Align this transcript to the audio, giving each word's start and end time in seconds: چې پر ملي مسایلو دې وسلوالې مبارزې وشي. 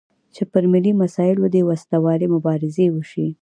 چې 0.35 0.43
پر 0.51 0.63
ملي 0.73 0.93
مسایلو 1.01 1.45
دې 1.53 1.61
وسلوالې 1.69 2.27
مبارزې 2.35 2.85
وشي. 2.91 3.25